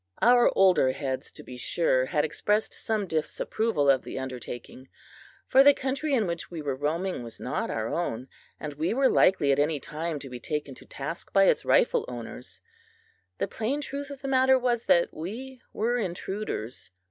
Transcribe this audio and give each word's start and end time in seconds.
Our 0.19 0.51
older 0.55 0.93
heads, 0.93 1.31
to 1.33 1.43
be 1.43 1.57
sure, 1.57 2.07
had 2.07 2.25
expressed 2.25 2.73
some 2.73 3.05
disapproval 3.05 3.87
of 3.87 4.01
the 4.01 4.17
undertaking, 4.17 4.89
for 5.45 5.61
the 5.63 5.75
country 5.75 6.15
in 6.15 6.25
which 6.25 6.49
we 6.49 6.59
were 6.59 6.75
roaming 6.75 7.21
was 7.21 7.39
not 7.39 7.69
our 7.69 7.87
own, 7.93 8.27
and 8.59 8.73
we 8.73 8.95
were 8.95 9.07
likely 9.09 9.51
at 9.51 9.59
any 9.59 9.79
time 9.79 10.17
to 10.17 10.27
be 10.27 10.39
taken 10.39 10.73
to 10.73 10.87
task 10.87 11.31
by 11.33 11.43
its 11.43 11.65
rightful 11.65 12.05
owners. 12.07 12.61
The 13.37 13.47
plain 13.47 13.79
truth 13.79 14.09
of 14.09 14.23
the 14.23 14.27
matter 14.27 14.57
was 14.57 14.85
that 14.85 15.13
we 15.13 15.61
were 15.71 15.97
intruders. 15.97 16.89